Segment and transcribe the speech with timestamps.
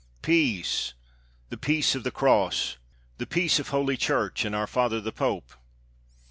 [0.23, 0.95] peace!
[1.49, 2.77] the peace of the Cross—
[3.19, 5.53] the peace of Holy Church, and our Father the Pope!"